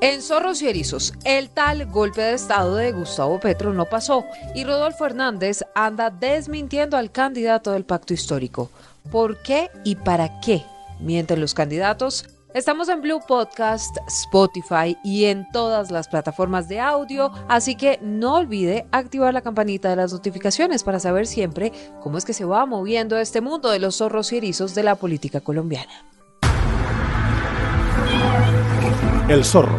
En 0.00 0.22
Zorros 0.22 0.62
y 0.62 0.68
Erizos, 0.68 1.12
el 1.24 1.50
tal 1.50 1.86
golpe 1.86 2.22
de 2.22 2.34
Estado 2.34 2.76
de 2.76 2.92
Gustavo 2.92 3.40
Petro 3.40 3.72
no 3.72 3.84
pasó 3.86 4.24
y 4.54 4.62
Rodolfo 4.62 5.04
Hernández 5.04 5.64
anda 5.74 6.08
desmintiendo 6.10 6.96
al 6.96 7.10
candidato 7.10 7.72
del 7.72 7.84
pacto 7.84 8.14
histórico. 8.14 8.70
¿Por 9.10 9.42
qué 9.42 9.72
y 9.82 9.96
para 9.96 10.40
qué 10.40 10.62
mienten 11.00 11.40
los 11.40 11.52
candidatos? 11.52 12.28
Estamos 12.54 12.88
en 12.88 13.02
Blue 13.02 13.20
Podcast, 13.26 13.96
Spotify 14.06 14.96
y 15.02 15.24
en 15.24 15.50
todas 15.50 15.90
las 15.90 16.06
plataformas 16.06 16.68
de 16.68 16.78
audio, 16.78 17.32
así 17.48 17.74
que 17.74 17.98
no 18.00 18.36
olvide 18.36 18.86
activar 18.92 19.34
la 19.34 19.42
campanita 19.42 19.90
de 19.90 19.96
las 19.96 20.12
notificaciones 20.12 20.84
para 20.84 21.00
saber 21.00 21.26
siempre 21.26 21.72
cómo 22.00 22.18
es 22.18 22.24
que 22.24 22.34
se 22.34 22.44
va 22.44 22.64
moviendo 22.66 23.18
este 23.18 23.40
mundo 23.40 23.68
de 23.68 23.80
los 23.80 23.96
zorros 23.96 24.32
y 24.32 24.36
erizos 24.36 24.76
de 24.76 24.84
la 24.84 24.94
política 24.94 25.40
colombiana. 25.40 26.04
El 29.28 29.44
zorro, 29.44 29.78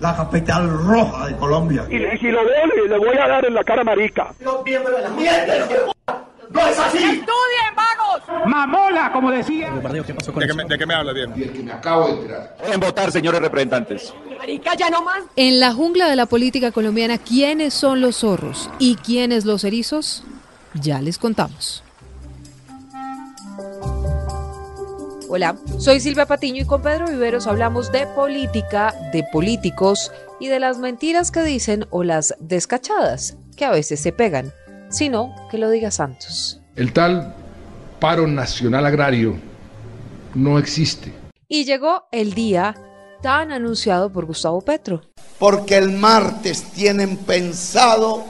la 0.00 0.16
capital 0.16 0.68
roja 0.70 1.26
de 1.26 1.36
Colombia. 1.36 1.86
Y, 1.90 1.96
y 1.96 2.18
si 2.18 2.26
lo 2.30 2.44
veo, 2.44 2.66
le, 2.66 2.88
le 2.88 2.98
voy 2.98 3.16
a 3.16 3.28
dar 3.28 3.44
en 3.44 3.54
la 3.54 3.64
cara 3.64 3.84
marica. 3.84 4.32
Los 4.40 4.64
miembros 4.64 4.96
de 4.96 5.02
la 5.02 5.08
mierda, 5.10 5.54
no 6.50 6.66
es 6.66 6.78
así. 6.78 7.24
Mamola, 8.46 9.10
como 9.12 9.30
decía. 9.30 9.70
¿De 9.70 10.02
qué, 10.46 10.54
me, 10.54 10.64
de 10.64 10.78
qué 10.78 10.86
me 10.86 10.94
habla 10.94 11.12
bien? 11.12 11.32
Y 11.36 11.42
el 11.42 11.52
que 11.52 11.62
me 11.62 11.72
acabo 11.72 12.06
de 12.06 12.12
enterar. 12.14 12.56
En 12.72 12.80
votar, 12.80 13.10
señores 13.10 13.40
representantes. 13.40 14.14
En 15.36 15.60
la 15.60 15.72
jungla 15.72 16.08
de 16.08 16.16
la 16.16 16.26
política 16.26 16.70
colombiana, 16.72 17.18
¿quiénes 17.18 17.74
son 17.74 18.00
los 18.00 18.16
zorros 18.18 18.70
y 18.78 18.96
quiénes 18.96 19.44
los 19.44 19.64
erizos? 19.64 20.24
Ya 20.74 21.00
les 21.00 21.18
contamos. 21.18 21.82
Hola, 25.30 25.58
soy 25.78 26.00
Silvia 26.00 26.24
Patiño 26.24 26.62
y 26.62 26.64
con 26.64 26.80
Pedro 26.80 27.06
Viveros 27.06 27.46
hablamos 27.46 27.92
de 27.92 28.06
política, 28.06 28.94
de 29.12 29.22
políticos 29.30 30.10
y 30.40 30.48
de 30.48 30.58
las 30.58 30.78
mentiras 30.78 31.30
que 31.30 31.42
dicen 31.42 31.84
o 31.90 32.02
las 32.02 32.34
descachadas 32.40 33.36
que 33.54 33.66
a 33.66 33.70
veces 33.70 34.00
se 34.00 34.10
pegan. 34.10 34.54
Si 34.88 35.10
no, 35.10 35.34
que 35.50 35.58
lo 35.58 35.68
diga 35.68 35.90
Santos. 35.90 36.62
El 36.76 36.94
tal 36.94 37.34
paro 38.00 38.26
nacional 38.26 38.86
agrario 38.86 39.36
no 40.34 40.58
existe. 40.58 41.12
Y 41.46 41.66
llegó 41.66 42.04
el 42.10 42.32
día 42.32 42.74
tan 43.20 43.52
anunciado 43.52 44.10
por 44.10 44.24
Gustavo 44.24 44.62
Petro. 44.62 45.02
Porque 45.38 45.76
el 45.76 45.90
martes 45.90 46.62
tienen 46.72 47.18
pensado 47.18 48.24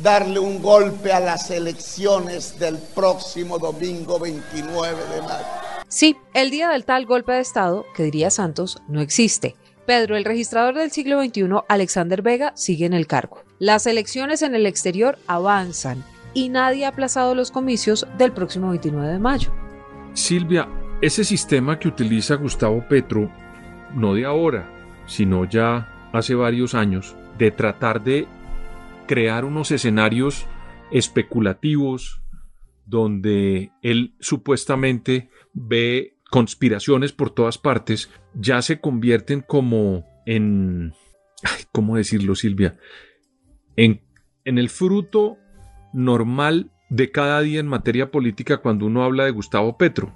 darle 0.00 0.38
un 0.38 0.62
golpe 0.62 1.12
a 1.12 1.18
las 1.18 1.50
elecciones 1.50 2.60
del 2.60 2.78
próximo 2.78 3.58
domingo 3.58 4.20
29 4.20 5.04
de 5.14 5.22
mayo. 5.22 5.67
Sí, 5.88 6.16
el 6.34 6.50
día 6.50 6.68
del 6.68 6.84
tal 6.84 7.06
golpe 7.06 7.32
de 7.32 7.40
Estado, 7.40 7.86
que 7.96 8.02
diría 8.02 8.28
Santos, 8.28 8.82
no 8.88 9.00
existe. 9.00 9.56
Pedro, 9.86 10.18
el 10.18 10.26
registrador 10.26 10.74
del 10.74 10.90
siglo 10.90 11.22
XXI, 11.22 11.48
Alexander 11.66 12.20
Vega, 12.20 12.52
sigue 12.54 12.84
en 12.84 12.92
el 12.92 13.06
cargo. 13.06 13.42
Las 13.58 13.86
elecciones 13.86 14.42
en 14.42 14.54
el 14.54 14.66
exterior 14.66 15.18
avanzan 15.26 16.04
y 16.34 16.50
nadie 16.50 16.84
ha 16.84 16.88
aplazado 16.88 17.34
los 17.34 17.50
comicios 17.50 18.06
del 18.18 18.32
próximo 18.32 18.68
29 18.68 19.12
de 19.12 19.18
mayo. 19.18 19.50
Silvia, 20.12 20.68
ese 21.00 21.24
sistema 21.24 21.78
que 21.78 21.88
utiliza 21.88 22.34
Gustavo 22.34 22.86
Petro, 22.86 23.30
no 23.94 24.12
de 24.12 24.26
ahora, 24.26 24.70
sino 25.06 25.46
ya 25.46 26.10
hace 26.12 26.34
varios 26.34 26.74
años, 26.74 27.16
de 27.38 27.50
tratar 27.50 28.04
de 28.04 28.28
crear 29.06 29.46
unos 29.46 29.70
escenarios 29.70 30.46
especulativos 30.90 32.20
donde 32.88 33.70
él 33.82 34.14
supuestamente 34.18 35.30
ve 35.60 36.16
conspiraciones 36.30 37.12
por 37.12 37.30
todas 37.30 37.58
partes, 37.58 38.10
ya 38.34 38.60
se 38.62 38.80
convierten 38.80 39.40
como 39.40 40.04
en... 40.26 40.92
ay, 41.42 41.64
¿Cómo 41.72 41.96
decirlo, 41.96 42.34
Silvia? 42.34 42.78
En, 43.76 44.02
en 44.44 44.58
el 44.58 44.68
fruto 44.68 45.38
normal 45.92 46.70
de 46.90 47.10
cada 47.10 47.40
día 47.40 47.60
en 47.60 47.66
materia 47.66 48.10
política 48.10 48.58
cuando 48.58 48.86
uno 48.86 49.04
habla 49.04 49.24
de 49.24 49.30
Gustavo 49.30 49.76
Petro. 49.78 50.14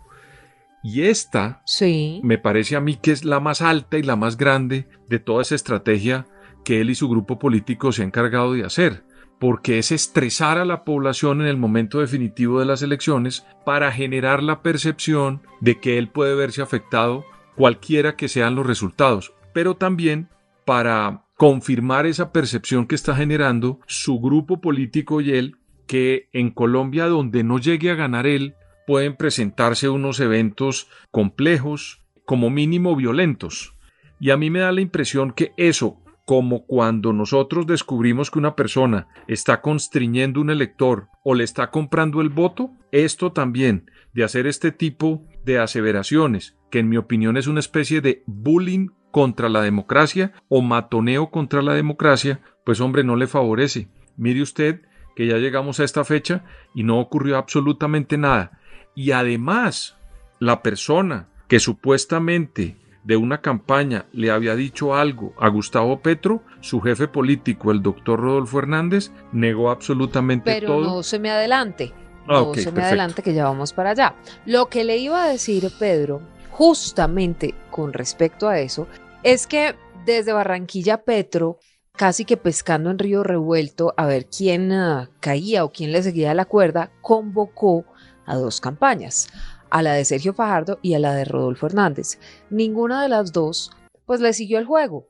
Y 0.82 1.02
esta 1.02 1.62
Sí. 1.64 2.20
me 2.24 2.38
parece 2.38 2.76
a 2.76 2.80
mí 2.80 2.96
que 2.96 3.12
es 3.12 3.24
la 3.24 3.40
más 3.40 3.62
alta 3.62 3.98
y 3.98 4.02
la 4.02 4.16
más 4.16 4.36
grande 4.36 4.88
de 5.08 5.18
toda 5.18 5.42
esa 5.42 5.54
estrategia 5.54 6.26
que 6.64 6.80
él 6.80 6.90
y 6.90 6.94
su 6.94 7.08
grupo 7.08 7.38
político 7.38 7.92
se 7.92 8.02
han 8.02 8.08
encargado 8.08 8.52
de 8.52 8.64
hacer, 8.64 9.04
porque 9.42 9.80
es 9.80 9.90
estresar 9.90 10.56
a 10.56 10.64
la 10.64 10.84
población 10.84 11.40
en 11.40 11.48
el 11.48 11.56
momento 11.56 11.98
definitivo 11.98 12.60
de 12.60 12.64
las 12.64 12.80
elecciones 12.80 13.44
para 13.64 13.90
generar 13.90 14.40
la 14.40 14.62
percepción 14.62 15.42
de 15.60 15.80
que 15.80 15.98
él 15.98 16.06
puede 16.06 16.36
verse 16.36 16.62
afectado 16.62 17.24
cualquiera 17.56 18.14
que 18.14 18.28
sean 18.28 18.54
los 18.54 18.64
resultados, 18.64 19.34
pero 19.52 19.74
también 19.74 20.28
para 20.64 21.24
confirmar 21.36 22.06
esa 22.06 22.30
percepción 22.30 22.86
que 22.86 22.94
está 22.94 23.16
generando 23.16 23.80
su 23.88 24.20
grupo 24.20 24.60
político 24.60 25.20
y 25.20 25.32
él, 25.32 25.56
que 25.88 26.28
en 26.32 26.52
Colombia 26.52 27.06
donde 27.06 27.42
no 27.42 27.58
llegue 27.58 27.90
a 27.90 27.96
ganar 27.96 28.28
él, 28.28 28.54
pueden 28.86 29.16
presentarse 29.16 29.88
unos 29.88 30.20
eventos 30.20 30.86
complejos, 31.10 32.00
como 32.24 32.48
mínimo 32.48 32.94
violentos. 32.94 33.74
Y 34.20 34.30
a 34.30 34.36
mí 34.36 34.50
me 34.50 34.60
da 34.60 34.70
la 34.70 34.82
impresión 34.82 35.32
que 35.32 35.50
eso, 35.56 36.00
como 36.24 36.66
cuando 36.66 37.12
nosotros 37.12 37.66
descubrimos 37.66 38.30
que 38.30 38.38
una 38.38 38.54
persona 38.54 39.08
está 39.26 39.60
constriñendo 39.60 40.40
un 40.40 40.50
elector 40.50 41.08
o 41.24 41.34
le 41.34 41.44
está 41.44 41.70
comprando 41.70 42.20
el 42.20 42.28
voto, 42.28 42.70
esto 42.92 43.32
también, 43.32 43.90
de 44.12 44.24
hacer 44.24 44.46
este 44.46 44.72
tipo 44.72 45.24
de 45.44 45.58
aseveraciones, 45.58 46.56
que 46.70 46.78
en 46.78 46.88
mi 46.88 46.96
opinión 46.96 47.36
es 47.36 47.46
una 47.46 47.60
especie 47.60 48.00
de 48.00 48.22
bullying 48.26 48.88
contra 49.10 49.48
la 49.48 49.62
democracia 49.62 50.32
o 50.48 50.62
matoneo 50.62 51.30
contra 51.30 51.62
la 51.62 51.74
democracia, 51.74 52.40
pues 52.64 52.80
hombre, 52.80 53.04
no 53.04 53.16
le 53.16 53.26
favorece. 53.26 53.88
Mire 54.16 54.42
usted 54.42 54.82
que 55.16 55.26
ya 55.26 55.36
llegamos 55.36 55.80
a 55.80 55.84
esta 55.84 56.04
fecha 56.04 56.44
y 56.74 56.84
no 56.84 56.98
ocurrió 56.98 57.36
absolutamente 57.36 58.16
nada. 58.16 58.60
Y 58.94 59.10
además, 59.10 59.96
la 60.38 60.62
persona 60.62 61.28
que 61.48 61.60
supuestamente 61.60 62.76
de 63.04 63.16
una 63.16 63.40
campaña 63.40 64.06
le 64.12 64.30
había 64.30 64.54
dicho 64.54 64.94
algo 64.94 65.34
a 65.38 65.48
Gustavo 65.48 66.00
Petro, 66.00 66.42
su 66.60 66.80
jefe 66.80 67.08
político, 67.08 67.72
el 67.72 67.82
doctor 67.82 68.20
Rodolfo 68.20 68.58
Hernández, 68.58 69.10
negó 69.32 69.70
absolutamente 69.70 70.52
Pero 70.52 70.68
todo. 70.68 70.84
no 70.84 71.02
se 71.02 71.18
me 71.18 71.30
adelante. 71.30 71.92
Ah, 72.28 72.40
no 72.40 72.54
se 72.54 72.60
me 72.60 72.64
perfecto. 72.64 72.80
adelante 72.82 73.22
que 73.22 73.34
ya 73.34 73.44
vamos 73.44 73.72
para 73.72 73.90
allá. 73.90 74.14
Lo 74.46 74.68
que 74.68 74.84
le 74.84 74.98
iba 74.98 75.24
a 75.24 75.28
decir 75.28 75.68
Pedro, 75.78 76.22
justamente 76.50 77.54
con 77.70 77.92
respecto 77.92 78.48
a 78.48 78.60
eso, 78.60 78.86
es 79.24 79.46
que 79.46 79.74
desde 80.04 80.32
Barranquilla 80.32 81.02
Petro, 81.02 81.58
casi 81.96 82.24
que 82.24 82.36
pescando 82.36 82.90
en 82.90 82.98
río 82.98 83.24
revuelto 83.24 83.94
a 83.96 84.06
ver 84.06 84.26
quién 84.26 84.72
ah, 84.72 85.10
caía 85.20 85.64
o 85.64 85.72
quién 85.72 85.92
le 85.92 86.02
seguía 86.02 86.34
la 86.34 86.44
cuerda, 86.44 86.90
convocó 87.00 87.84
a 88.24 88.36
dos 88.36 88.60
campañas, 88.60 89.28
a 89.72 89.82
la 89.82 89.94
de 89.94 90.04
Sergio 90.04 90.34
Fajardo 90.34 90.78
y 90.82 90.92
a 90.94 90.98
la 90.98 91.14
de 91.14 91.24
Rodolfo 91.24 91.64
Hernández. 91.66 92.18
Ninguna 92.50 93.02
de 93.02 93.08
las 93.08 93.32
dos 93.32 93.70
pues 94.04 94.20
le 94.20 94.34
siguió 94.34 94.58
el 94.58 94.66
juego. 94.66 95.08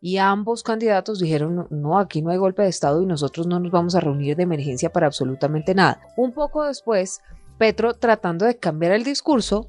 Y 0.00 0.16
ambos 0.16 0.64
candidatos 0.64 1.20
dijeron, 1.20 1.68
no, 1.70 1.98
aquí 1.98 2.20
no 2.20 2.30
hay 2.30 2.36
golpe 2.36 2.62
de 2.62 2.68
Estado 2.68 3.00
y 3.00 3.06
nosotros 3.06 3.46
no 3.46 3.60
nos 3.60 3.70
vamos 3.70 3.94
a 3.94 4.00
reunir 4.00 4.34
de 4.34 4.42
emergencia 4.42 4.92
para 4.92 5.06
absolutamente 5.06 5.76
nada. 5.76 6.00
Un 6.16 6.32
poco 6.32 6.64
después, 6.64 7.20
Petro, 7.56 7.94
tratando 7.94 8.44
de 8.44 8.58
cambiar 8.58 8.90
el 8.90 9.04
discurso, 9.04 9.68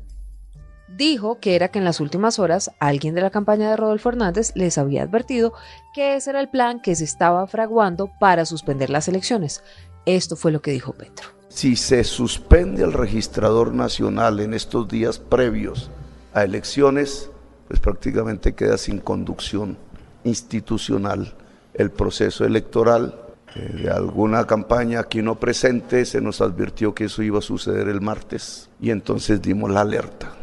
dijo 0.97 1.39
que 1.39 1.55
era 1.55 1.67
que 1.67 1.77
en 1.77 1.85
las 1.85 1.99
últimas 1.99 2.39
horas 2.39 2.71
alguien 2.79 3.13
de 3.13 3.21
la 3.21 3.29
campaña 3.29 3.69
de 3.69 3.77
Rodolfo 3.77 4.09
Hernández 4.09 4.51
les 4.55 4.79
había 4.79 5.03
advertido 5.03 5.53
que 5.93 6.15
ese 6.15 6.31
era 6.31 6.39
el 6.39 6.49
plan 6.49 6.81
que 6.81 6.95
se 6.95 7.03
estaba 7.03 7.45
fraguando 7.45 8.09
para 8.19 8.45
suspender 8.45 8.89
las 8.89 9.07
elecciones. 9.07 9.63
Esto 10.07 10.35
fue 10.35 10.51
lo 10.51 10.63
que 10.63 10.71
dijo 10.71 10.93
Petro. 10.93 11.42
Si 11.53 11.75
se 11.75 12.03
suspende 12.03 12.83
el 12.83 12.93
registrador 12.93 13.73
nacional 13.73 14.39
en 14.39 14.53
estos 14.55 14.87
días 14.87 15.19
previos 15.19 15.91
a 16.33 16.43
elecciones, 16.43 17.29
pues 17.67 17.79
prácticamente 17.79 18.53
queda 18.55 18.77
sin 18.79 18.97
conducción 18.99 19.77
institucional 20.23 21.33
el 21.75 21.91
proceso 21.91 22.43
electoral. 22.45 23.19
Eh, 23.55 23.81
de 23.83 23.89
alguna 23.91 24.47
campaña 24.47 25.01
aquí 25.01 25.21
no 25.21 25.35
presente 25.35 26.05
se 26.05 26.21
nos 26.21 26.41
advirtió 26.41 26.95
que 26.95 27.05
eso 27.05 27.21
iba 27.21 27.37
a 27.37 27.41
suceder 27.43 27.87
el 27.87 28.01
martes 28.01 28.67
y 28.81 28.89
entonces 28.89 29.39
dimos 29.41 29.69
la 29.69 29.81
alerta. 29.81 30.33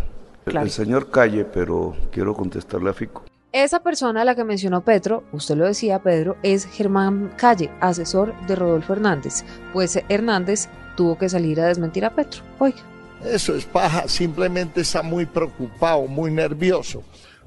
El- 0.47 0.53
Claro. 0.53 0.67
El 0.67 0.71
señor 0.73 1.11
calle, 1.11 1.45
pero 1.45 1.95
quiero 2.13 2.35
contestarle 2.35 2.91
a 2.91 2.93
Fico. 2.93 3.25
Esa 3.53 3.81
persona 3.81 4.23
a 4.23 4.25
la 4.25 4.37
que 4.37 4.45
mencionó 4.45 4.81
Petro, 4.83 5.25
usted 5.33 5.57
lo 5.57 5.65
decía, 5.67 5.99
Pedro, 5.99 6.37
es 6.45 6.67
Germán 6.67 7.33
Calle, 7.37 7.69
asesor 7.81 8.33
de 8.47 8.55
Rodolfo 8.55 8.93
Hernández. 8.93 9.45
Pues 9.73 9.99
Hernández 10.09 10.69
tuvo 11.01 11.17
que 11.17 11.31
salir 11.31 11.59
a 11.63 11.69
desmentir 11.69 12.05
a 12.05 12.15
Petro. 12.15 12.43
Oiga. 12.59 12.77
Eso 13.25 13.55
es 13.55 13.65
paja, 13.65 14.07
simplemente 14.07 14.83
está 14.83 15.03
muy 15.03 15.25
preocupado, 15.25 16.07
muy 16.07 16.31
nervioso, 16.31 17.03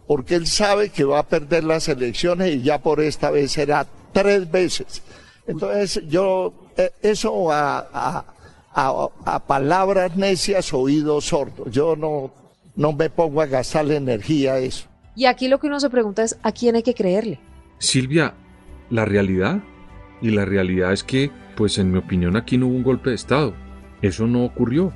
porque 0.07 0.33
él 0.33 0.47
sabe 0.47 0.89
que 0.89 1.03
va 1.03 1.19
a 1.19 1.27
perder 1.27 1.63
las 1.63 1.87
elecciones 1.87 2.55
y 2.55 2.63
ya 2.63 2.79
por 2.79 2.99
esta 2.99 3.29
vez 3.29 3.51
será 3.51 3.85
tres 4.11 4.49
veces. 4.49 5.03
Entonces 5.45 6.01
yo, 6.07 6.51
eh, 6.77 6.89
eso 7.03 7.51
a, 7.51 8.25
a, 8.73 9.39
palabras 9.45 10.15
necias, 10.15 10.73
oídos 10.73 11.25
sordos. 11.25 11.71
Yo 11.71 11.95
no, 11.95 12.31
no 12.75 12.93
me 12.93 13.11
pongo 13.11 13.39
a 13.39 13.45
gastar 13.45 13.85
la 13.85 13.97
energía 13.97 14.53
a 14.53 14.57
eso. 14.57 14.87
Y 15.15 15.25
aquí 15.25 15.47
lo 15.47 15.59
que 15.59 15.67
uno 15.67 15.79
se 15.79 15.91
pregunta 15.91 16.23
es, 16.23 16.39
¿a 16.41 16.51
quién 16.51 16.75
hay 16.75 16.81
que 16.81 16.95
creerle? 16.95 17.39
Silvia, 17.77 18.33
la 18.89 19.05
realidad, 19.05 19.59
y 20.23 20.31
la 20.31 20.43
realidad 20.43 20.91
es 20.91 21.03
que, 21.03 21.29
pues 21.55 21.77
en 21.77 21.91
mi 21.91 21.97
opinión 21.97 22.35
aquí 22.35 22.57
no 22.57 22.67
hubo 22.67 22.75
un 22.75 22.83
golpe 22.83 23.09
de 23.09 23.15
Estado. 23.15 23.53
Eso 24.01 24.27
no 24.27 24.43
ocurrió. 24.43 24.93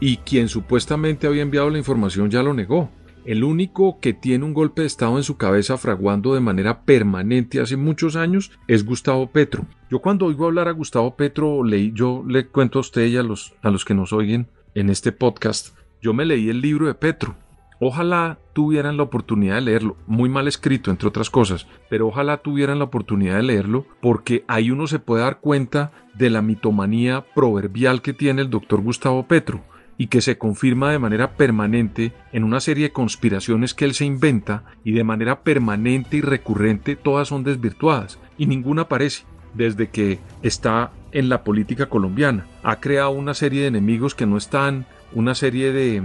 Y 0.00 0.18
quien 0.18 0.48
supuestamente 0.48 1.26
había 1.26 1.42
enviado 1.42 1.70
la 1.70 1.78
información 1.78 2.30
ya 2.30 2.42
lo 2.42 2.54
negó. 2.54 2.90
El 3.24 3.44
único 3.44 4.00
que 4.00 4.14
tiene 4.14 4.44
un 4.44 4.52
golpe 4.52 4.82
de 4.82 4.88
Estado 4.88 5.16
en 5.16 5.22
su 5.22 5.36
cabeza 5.36 5.78
fraguando 5.78 6.34
de 6.34 6.40
manera 6.40 6.82
permanente 6.82 7.60
hace 7.60 7.76
muchos 7.76 8.16
años 8.16 8.50
es 8.66 8.84
Gustavo 8.84 9.30
Petro. 9.30 9.64
Yo 9.90 10.00
cuando 10.00 10.26
oigo 10.26 10.46
hablar 10.46 10.66
a 10.66 10.72
Gustavo 10.72 11.14
Petro, 11.14 11.62
leí, 11.62 11.92
yo 11.94 12.24
le 12.26 12.48
cuento 12.48 12.78
a 12.78 12.80
usted 12.80 13.06
y 13.06 13.16
a 13.16 13.22
los, 13.22 13.54
a 13.62 13.70
los 13.70 13.84
que 13.84 13.94
nos 13.94 14.12
oyen 14.12 14.48
en 14.74 14.90
este 14.90 15.12
podcast, 15.12 15.76
yo 16.00 16.12
me 16.14 16.24
leí 16.24 16.48
el 16.48 16.60
libro 16.60 16.86
de 16.86 16.94
Petro. 16.94 17.36
Ojalá 17.84 18.38
tuvieran 18.52 18.96
la 18.96 19.02
oportunidad 19.02 19.56
de 19.56 19.62
leerlo, 19.62 19.96
muy 20.06 20.28
mal 20.28 20.46
escrito 20.46 20.92
entre 20.92 21.08
otras 21.08 21.30
cosas, 21.30 21.66
pero 21.90 22.06
ojalá 22.06 22.36
tuvieran 22.36 22.78
la 22.78 22.84
oportunidad 22.84 23.38
de 23.38 23.42
leerlo 23.42 23.86
porque 24.00 24.44
ahí 24.46 24.70
uno 24.70 24.86
se 24.86 25.00
puede 25.00 25.24
dar 25.24 25.40
cuenta 25.40 25.90
de 26.14 26.30
la 26.30 26.42
mitomanía 26.42 27.24
proverbial 27.34 28.00
que 28.00 28.12
tiene 28.12 28.42
el 28.42 28.50
doctor 28.50 28.82
Gustavo 28.82 29.26
Petro 29.26 29.64
y 29.98 30.06
que 30.06 30.20
se 30.20 30.38
confirma 30.38 30.92
de 30.92 31.00
manera 31.00 31.32
permanente 31.32 32.12
en 32.32 32.44
una 32.44 32.60
serie 32.60 32.84
de 32.84 32.92
conspiraciones 32.92 33.74
que 33.74 33.84
él 33.84 33.94
se 33.94 34.04
inventa 34.04 34.62
y 34.84 34.92
de 34.92 35.02
manera 35.02 35.40
permanente 35.40 36.18
y 36.18 36.20
recurrente 36.20 36.94
todas 36.94 37.26
son 37.26 37.42
desvirtuadas 37.42 38.20
y 38.38 38.46
ninguna 38.46 38.82
aparece 38.82 39.24
desde 39.54 39.88
que 39.88 40.20
está 40.44 40.92
en 41.10 41.28
la 41.28 41.42
política 41.42 41.86
colombiana. 41.86 42.46
Ha 42.62 42.76
creado 42.78 43.10
una 43.10 43.34
serie 43.34 43.62
de 43.62 43.66
enemigos 43.66 44.14
que 44.14 44.26
no 44.26 44.36
están, 44.36 44.86
una 45.12 45.34
serie 45.34 45.72
de, 45.72 46.00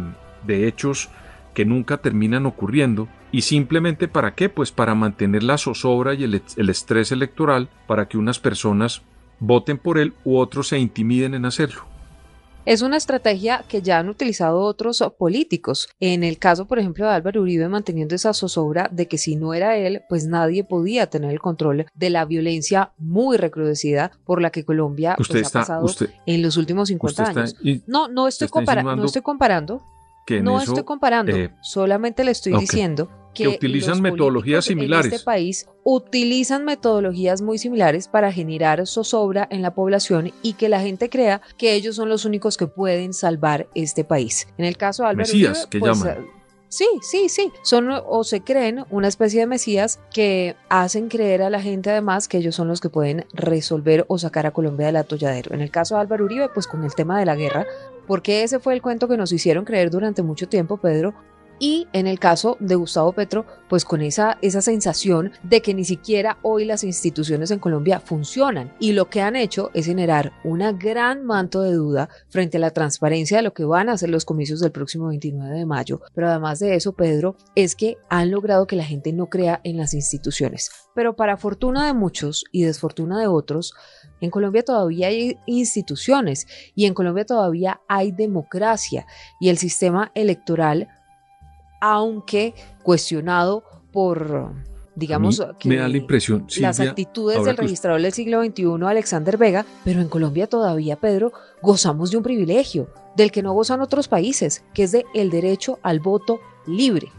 de 0.47 0.67
hechos 0.67 1.11
que 1.57 1.65
nunca 1.65 1.97
terminan 1.97 2.45
ocurriendo 2.45 3.07
y 3.31 3.41
simplemente 3.41 4.07
para 4.07 4.35
qué? 4.35 4.47
Pues 4.47 4.71
para 4.71 4.93
mantener 4.93 5.41
la 5.41 5.57
zozobra 5.57 6.13
y 6.13 6.23
el, 6.23 6.39
el 6.55 6.69
estrés 6.69 7.11
electoral 7.11 7.67
para 7.87 8.07
que 8.07 8.19
unas 8.19 8.37
personas 8.37 9.01
voten 9.39 9.79
por 9.79 9.97
él 9.97 10.13
u 10.23 10.37
otros 10.37 10.67
se 10.67 10.77
intimiden 10.77 11.33
en 11.33 11.45
hacerlo. 11.45 11.85
Es 12.65 12.83
una 12.83 12.95
estrategia 12.95 13.65
que 13.67 13.81
ya 13.81 13.97
han 13.97 14.07
utilizado 14.07 14.59
otros 14.59 15.03
políticos. 15.17 15.89
En 15.99 16.23
el 16.23 16.37
caso, 16.37 16.67
por 16.67 16.77
ejemplo, 16.77 17.07
de 17.07 17.13
Álvaro 17.13 17.41
Uribe 17.41 17.67
manteniendo 17.69 18.13
esa 18.13 18.35
zozobra 18.35 18.87
de 18.91 19.07
que 19.07 19.17
si 19.17 19.35
no 19.35 19.55
era 19.55 19.77
él, 19.77 20.03
pues 20.09 20.27
nadie 20.27 20.63
podía 20.63 21.09
tener 21.09 21.31
el 21.31 21.39
control 21.39 21.87
de 21.95 22.09
la 22.11 22.25
violencia 22.25 22.91
muy 22.99 23.37
recrudecida 23.37 24.11
por 24.25 24.43
la 24.43 24.51
que 24.51 24.63
Colombia 24.63 25.15
pues, 25.17 25.31
ha 25.31 25.49
pasado 25.49 25.87
en 26.27 26.43
los 26.43 26.55
últimos 26.55 26.89
50 26.89 27.23
años. 27.23 27.55
no, 27.87 28.09
no 28.09 28.27
estoy, 28.27 28.47
no 28.53 29.05
estoy 29.05 29.23
comparando. 29.23 29.81
No 30.41 30.61
estoy 30.61 30.83
comparando, 30.83 31.35
eh, 31.35 31.53
solamente 31.61 32.23
le 32.23 32.31
estoy 32.31 32.53
diciendo 32.57 33.09
que, 33.33 33.47
utilizan 33.47 34.01
metodologías 34.01 34.65
similares. 34.65 35.07
En 35.07 35.13
este 35.13 35.25
país 35.25 35.67
utilizan 35.83 36.65
metodologías 36.65 37.41
muy 37.41 37.57
similares 37.57 38.07
para 38.07 38.31
generar 38.31 38.85
zozobra 38.87 39.47
en 39.51 39.61
la 39.61 39.73
población 39.75 40.31
y 40.41 40.53
que 40.53 40.69
la 40.69 40.81
gente 40.81 41.09
crea 41.09 41.41
que 41.57 41.73
ellos 41.73 41.95
son 41.95 42.09
los 42.09 42.25
únicos 42.25 42.57
que 42.57 42.67
pueden 42.67 43.13
salvar 43.13 43.67
este 43.75 44.03
país. 44.03 44.47
En 44.57 44.65
el 44.65 44.77
caso 44.77 45.03
de 45.03 45.09
Álvaro 45.09 45.27
Mesías, 45.27 45.67
que 45.67 45.79
pues, 45.79 45.99
llaman. 45.99 46.36
Sí, 46.69 46.87
sí, 47.01 47.29
sí. 47.29 47.51
Son 47.61 47.89
o 47.89 48.23
se 48.23 48.41
creen 48.41 48.83
una 48.89 49.07
especie 49.07 49.39
de 49.39 49.47
mesías 49.47 49.99
que 50.13 50.55
hacen 50.69 51.07
creer 51.07 51.41
a 51.41 51.49
la 51.49 51.61
gente 51.61 51.91
además 51.91 52.27
que 52.27 52.37
ellos 52.37 52.55
son 52.55 52.67
los 52.67 52.81
que 52.81 52.89
pueden 52.89 53.25
resolver 53.33 54.05
o 54.09 54.17
sacar 54.17 54.45
a 54.45 54.51
Colombia 54.51 54.87
del 54.87 54.97
atolladero. 54.97 55.53
En 55.53 55.61
el 55.61 55.71
caso 55.71 55.95
de 55.95 56.01
Álvaro 56.01 56.25
Uribe, 56.25 56.49
pues 56.49 56.67
con 56.67 56.83
el 56.83 56.93
tema 56.93 57.19
de 57.19 57.25
la 57.25 57.35
guerra, 57.35 57.65
porque 58.05 58.43
ese 58.43 58.59
fue 58.59 58.73
el 58.73 58.81
cuento 58.81 59.07
que 59.07 59.17
nos 59.17 59.31
hicieron 59.31 59.63
creer 59.63 59.89
durante 59.89 60.23
mucho 60.23 60.49
tiempo, 60.49 60.77
Pedro, 60.77 61.13
y 61.59 61.87
en 61.93 62.07
el 62.07 62.19
caso 62.19 62.57
de 62.59 62.75
Gustavo 62.75 63.13
Petro, 63.13 63.45
pues 63.69 63.85
con 63.85 64.01
esa, 64.01 64.37
esa 64.41 64.61
sensación 64.61 65.31
de 65.43 65.61
que 65.61 65.73
ni 65.73 65.83
siquiera 65.83 66.37
hoy 66.41 66.65
las 66.65 66.83
instituciones 66.83 67.51
en 67.51 67.59
Colombia 67.59 67.99
funcionan 67.99 68.73
y 68.79 68.93
lo 68.93 69.09
que 69.09 69.21
han 69.21 69.35
hecho 69.35 69.71
es 69.73 69.85
generar 69.85 70.33
una 70.43 70.71
gran 70.71 71.25
manto 71.25 71.61
de 71.61 71.73
duda 71.73 72.09
frente 72.29 72.57
a 72.57 72.61
la 72.61 72.71
transparencia 72.71 73.37
de 73.37 73.43
lo 73.43 73.53
que 73.53 73.65
van 73.65 73.89
a 73.89 73.93
hacer 73.93 74.09
los 74.09 74.25
comicios 74.25 74.59
del 74.59 74.71
próximo 74.71 75.07
29 75.07 75.57
de 75.57 75.65
mayo. 75.65 76.01
Pero 76.13 76.29
además 76.29 76.59
de 76.59 76.75
eso, 76.75 76.93
Pedro, 76.93 77.35
es 77.55 77.75
que 77.75 77.97
han 78.09 78.31
logrado 78.31 78.67
que 78.67 78.75
la 78.75 78.85
gente 78.85 79.13
no 79.13 79.27
crea 79.27 79.61
en 79.63 79.77
las 79.77 79.93
instituciones. 79.93 80.69
Pero 80.93 81.15
para 81.15 81.37
fortuna 81.37 81.85
de 81.85 81.93
muchos 81.93 82.45
y 82.51 82.63
desfortuna 82.63 83.19
de 83.19 83.27
otros, 83.27 83.73
en 84.21 84.31
Colombia 84.31 84.63
todavía 84.63 85.07
hay 85.07 85.37
instituciones 85.45 86.47
y 86.73 86.85
en 86.85 86.93
Colombia 86.93 87.25
todavía 87.25 87.81
hay 87.87 88.11
democracia 88.11 89.05
y 89.39 89.49
el 89.49 89.57
sistema 89.57 90.11
electoral 90.15 90.87
aunque 91.79 92.53
cuestionado 92.83 93.63
por, 93.91 94.51
digamos, 94.95 95.43
que 95.59 95.69
me 95.69 95.77
da 95.77 95.87
la 95.87 95.97
impresión, 95.97 96.47
las 96.59 96.79
actitudes 96.79 97.43
del 97.43 97.57
registrador 97.57 98.01
del 98.01 98.13
siglo 98.13 98.43
XXI, 98.43 98.85
Alexander 98.85 99.37
Vega, 99.37 99.65
pero 99.83 100.01
en 100.01 100.09
Colombia 100.09 100.47
todavía, 100.47 100.95
Pedro, 100.97 101.31
gozamos 101.61 102.11
de 102.11 102.17
un 102.17 102.23
privilegio 102.23 102.89
del 103.15 103.31
que 103.31 103.41
no 103.41 103.53
gozan 103.53 103.81
otros 103.81 104.07
países, 104.07 104.63
que 104.73 104.83
es 104.83 104.91
de 104.91 105.05
el 105.13 105.29
derecho 105.29 105.79
al 105.81 105.99
voto 105.99 106.39
libre. 106.67 107.11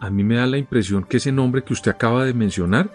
A 0.00 0.08
mí 0.10 0.24
me 0.24 0.36
da 0.36 0.46
la 0.46 0.58
impresión 0.58 1.04
que 1.04 1.18
ese 1.18 1.32
nombre 1.32 1.62
que 1.62 1.72
usted 1.72 1.90
acaba 1.90 2.24
de 2.24 2.32
mencionar, 2.32 2.90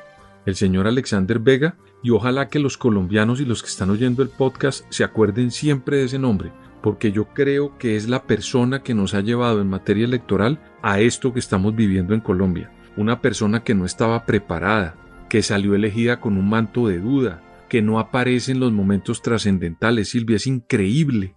el 0.46 0.56
señor 0.56 0.88
Alexander 0.88 1.40
Vega, 1.40 1.76
y 2.02 2.12
ojalá 2.12 2.50
que 2.50 2.60
los 2.60 2.78
colombianos 2.78 3.42
y 3.42 3.46
los 3.46 3.64
que 3.64 3.70
están 3.70 3.90
oyendo 3.90 4.22
el 4.22 4.30
podcast 4.30 4.86
se 4.90 5.04
acuerden 5.04 5.52
siempre 5.52 5.98
de 5.98 6.04
ese 6.06 6.20
nombre, 6.20 6.52
porque 6.86 7.12
yo 7.12 7.26
creo 7.34 7.80
que 7.80 7.96
es 7.96 8.08
la 8.08 8.28
persona 8.28 8.84
que 8.84 8.94
nos 8.94 9.16
ha 9.16 9.22
llevado 9.22 9.60
en 9.60 9.68
materia 9.68 10.06
electoral 10.06 10.60
a 10.84 11.00
esto 11.00 11.34
que 11.34 11.40
estamos 11.40 11.76
viviendo 11.76 12.14
en 12.14 12.20
Colombia. 12.22 12.72
Una 12.96 13.22
persona 13.22 13.64
que 13.64 13.74
no 13.74 13.86
estaba 13.86 14.24
preparada, 14.28 14.96
que 15.28 15.42
salió 15.42 15.74
elegida 15.74 16.20
con 16.22 16.38
un 16.38 16.48
manto 16.48 16.88
de 16.88 17.00
duda, 17.00 17.42
que 17.70 17.82
no 17.82 17.98
aparece 17.98 18.52
en 18.52 18.60
los 18.60 18.72
momentos 18.72 19.24
trascendentales. 19.24 20.10
Silvia, 20.10 20.36
es 20.36 20.46
increíble 20.46 21.36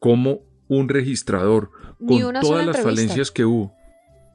cómo 0.00 0.40
un 0.66 0.88
registrador, 0.88 1.70
con 2.04 2.34
todas 2.40 2.66
las 2.66 2.82
falencias 2.82 3.30
que 3.30 3.44
hubo, 3.44 3.72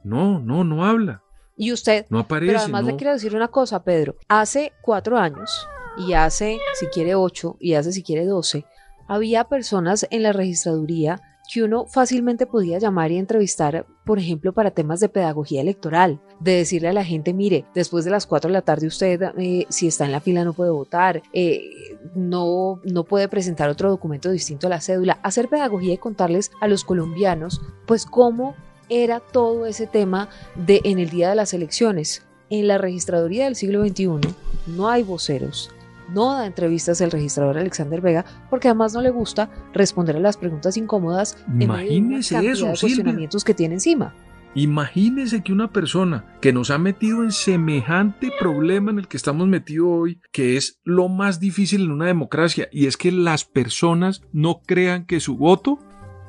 no, 0.02 0.40
no, 0.40 0.64
no 0.64 0.86
habla. 0.86 1.22
Y 1.58 1.72
usted, 1.72 2.06
no 2.08 2.20
aparece, 2.20 2.52
pero 2.52 2.60
además 2.60 2.86
le 2.86 2.96
quiero 2.96 3.12
decir 3.12 3.36
una 3.36 3.48
cosa, 3.48 3.84
Pedro. 3.84 4.16
Hace 4.28 4.72
cuatro 4.80 5.18
años, 5.18 5.68
y 5.98 6.14
hace, 6.14 6.58
si 6.72 6.86
quiere, 6.86 7.14
ocho, 7.14 7.58
y 7.60 7.74
hace, 7.74 7.92
si 7.92 8.02
quiere, 8.02 8.24
doce, 8.24 8.64
había 9.06 9.44
personas 9.44 10.06
en 10.10 10.22
la 10.22 10.32
registraduría 10.32 11.20
que 11.52 11.62
uno 11.62 11.86
fácilmente 11.86 12.46
podía 12.46 12.78
llamar 12.78 13.10
y 13.10 13.18
entrevistar, 13.18 13.84
por 14.04 14.18
ejemplo, 14.18 14.52
para 14.52 14.70
temas 14.70 15.00
de 15.00 15.08
pedagogía 15.08 15.60
electoral, 15.60 16.20
de 16.40 16.56
decirle 16.56 16.88
a 16.88 16.92
la 16.92 17.04
gente, 17.04 17.34
mire, 17.34 17.66
después 17.74 18.04
de 18.04 18.10
las 18.10 18.26
4 18.26 18.48
de 18.48 18.52
la 18.52 18.62
tarde 18.62 18.86
usted, 18.86 19.20
eh, 19.36 19.66
si 19.68 19.88
está 19.88 20.04
en 20.04 20.12
la 20.12 20.20
fila, 20.20 20.44
no 20.44 20.52
puede 20.52 20.70
votar, 20.70 21.22
eh, 21.32 21.98
no, 22.14 22.80
no 22.84 23.04
puede 23.04 23.28
presentar 23.28 23.68
otro 23.68 23.90
documento 23.90 24.30
distinto 24.30 24.66
a 24.66 24.70
la 24.70 24.80
cédula, 24.80 25.18
hacer 25.22 25.48
pedagogía 25.48 25.94
y 25.94 25.98
contarles 25.98 26.52
a 26.60 26.68
los 26.68 26.84
colombianos, 26.84 27.60
pues 27.86 28.06
cómo 28.06 28.54
era 28.88 29.20
todo 29.20 29.66
ese 29.66 29.86
tema 29.86 30.28
de 30.54 30.80
en 30.84 30.98
el 30.98 31.10
día 31.10 31.30
de 31.30 31.36
las 31.36 31.54
elecciones. 31.54 32.22
En 32.50 32.68
la 32.68 32.76
registraduría 32.78 33.44
del 33.44 33.56
siglo 33.56 33.84
XXI 33.86 34.20
no 34.66 34.88
hay 34.88 35.02
voceros, 35.02 35.70
no 36.12 36.34
da 36.34 36.46
entrevistas 36.46 37.00
el 37.00 37.10
registrador 37.10 37.58
Alexander 37.58 38.00
Vega 38.00 38.24
porque 38.50 38.68
además 38.68 38.94
no 38.94 39.00
le 39.00 39.10
gusta 39.10 39.50
responder 39.72 40.16
a 40.16 40.20
las 40.20 40.36
preguntas 40.36 40.76
incómodas 40.76 41.36
Imagínese 41.58 42.36
en 42.36 42.46
eso, 42.50 42.66
de 42.66 42.78
cuestionamientos 42.78 43.44
que 43.44 43.54
tiene 43.54 43.74
encima. 43.74 44.14
Imagínese 44.54 45.42
que 45.42 45.52
una 45.52 45.72
persona 45.72 46.26
que 46.42 46.52
nos 46.52 46.70
ha 46.70 46.76
metido 46.76 47.22
en 47.22 47.32
semejante 47.32 48.30
problema 48.38 48.90
en 48.90 48.98
el 48.98 49.08
que 49.08 49.16
estamos 49.16 49.48
metidos 49.48 49.88
hoy, 49.90 50.20
que 50.30 50.56
es 50.56 50.78
lo 50.84 51.08
más 51.08 51.40
difícil 51.40 51.84
en 51.84 51.90
una 51.90 52.06
democracia, 52.06 52.68
y 52.70 52.86
es 52.86 52.98
que 52.98 53.12
las 53.12 53.46
personas 53.46 54.22
no 54.32 54.60
crean 54.66 55.06
que 55.06 55.20
su 55.20 55.38
voto 55.38 55.78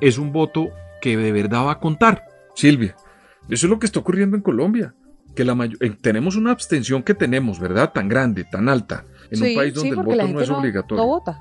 es 0.00 0.16
un 0.16 0.32
voto 0.32 0.68
que 1.02 1.18
de 1.18 1.32
verdad 1.32 1.66
va 1.66 1.72
a 1.72 1.80
contar. 1.80 2.24
Silvia, 2.54 2.96
eso 3.50 3.66
es 3.66 3.70
lo 3.70 3.78
que 3.78 3.84
está 3.84 4.00
ocurriendo 4.00 4.36
en 4.36 4.42
Colombia, 4.42 4.94
que 5.34 5.44
la 5.44 5.52
eh, 5.80 5.90
tenemos 6.00 6.36
una 6.36 6.50
abstención 6.50 7.02
que 7.02 7.14
tenemos, 7.14 7.58
¿verdad? 7.58 7.92
Tan 7.92 8.08
grande, 8.08 8.44
tan 8.44 8.68
alta, 8.68 9.04
en 9.30 9.42
un 9.42 9.54
país 9.54 9.74
donde 9.74 9.90
el 9.90 9.96
voto 9.96 10.28
no 10.28 10.40
es 10.40 10.50
obligatorio. 10.50 11.04
vota. 11.04 11.40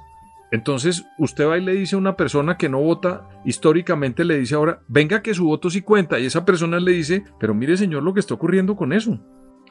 Entonces, 0.51 1.03
usted 1.17 1.47
va 1.47 1.57
y 1.57 1.65
le 1.65 1.73
dice 1.73 1.95
a 1.95 1.97
una 1.97 2.15
persona 2.15 2.57
que 2.57 2.69
no 2.69 2.79
vota, 2.79 3.27
históricamente 3.43 4.23
le 4.23 4.38
dice 4.38 4.53
ahora, 4.53 4.81
venga 4.88 5.23
que 5.23 5.33
su 5.33 5.45
voto 5.45 5.71
sí 5.71 5.81
cuenta, 5.81 6.19
y 6.19 6.27
esa 6.27 6.45
persona 6.45 6.79
le 6.79 6.91
dice, 6.91 7.23
pero 7.39 7.55
mire 7.55 7.75
señor 7.75 8.03
lo 8.03 8.13
que 8.13 8.19
está 8.19 8.35
ocurriendo 8.35 8.75
con 8.75 8.93
eso. 8.93 9.19